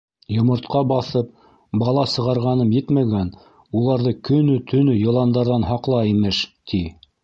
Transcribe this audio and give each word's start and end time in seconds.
—Йомортҡа 0.35 0.79
баҫып, 0.91 1.29
бала 1.83 2.07
сығарғаным 2.15 2.73
етмәгән, 2.79 3.31
уларҙы 3.83 4.17
көнө- 4.31 4.61
төнө 4.75 5.01
йыландарҙан 5.07 5.73
һаҡла 5.73 6.05
имеш, 6.17 6.47
ти! 6.73 6.87